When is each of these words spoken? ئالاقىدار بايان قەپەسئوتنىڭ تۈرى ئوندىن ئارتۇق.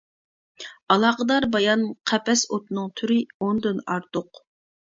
ئالاقىدار 0.95 1.47
بايان 1.57 1.83
قەپەسئوتنىڭ 2.13 2.89
تۈرى 3.01 3.19
ئوندىن 3.47 3.85
ئارتۇق. 3.87 4.43